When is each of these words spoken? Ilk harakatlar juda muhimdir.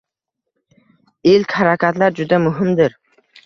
Ilk 1.33 1.55
harakatlar 1.59 2.19
juda 2.23 2.43
muhimdir. 2.51 3.01